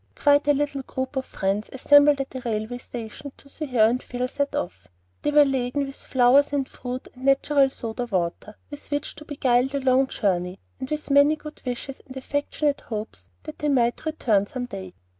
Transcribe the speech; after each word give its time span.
Quite 0.15 0.47
a 0.47 0.53
little 0.53 0.81
group 0.81 1.15
of 1.15 1.25
friends 1.25 1.69
assembled 1.71 2.19
at 2.19 2.31
the 2.31 2.41
railway 2.41 2.79
station 2.79 3.33
to 3.37 3.47
see 3.47 3.67
her 3.67 3.85
and 3.85 4.01
Phil 4.01 4.27
set 4.27 4.55
off. 4.55 4.87
They 5.21 5.29
were 5.29 5.45
laden 5.45 5.85
with 5.85 6.03
flowers 6.03 6.51
and 6.53 6.67
fruit 6.67 7.07
and 7.13 7.25
"natural 7.25 7.69
soda 7.69 8.07
water" 8.07 8.57
with 8.71 8.89
which 8.89 9.13
to 9.17 9.25
beguile 9.25 9.67
the 9.67 9.79
long 9.79 10.07
journey, 10.07 10.59
and 10.79 10.89
with 10.89 11.11
many 11.11 11.35
good 11.35 11.61
wishes 11.67 12.01
and 12.07 12.17
affectionate 12.17 12.81
hopes 12.81 13.27
that 13.43 13.59
they 13.59 13.69
might 13.69 14.03
return 14.07 14.47
some 14.47 14.65
day. 14.65 14.95